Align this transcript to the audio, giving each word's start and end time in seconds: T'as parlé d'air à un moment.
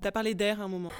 T'as 0.00 0.10
parlé 0.10 0.34
d'air 0.34 0.60
à 0.60 0.64
un 0.64 0.68
moment. 0.68 0.90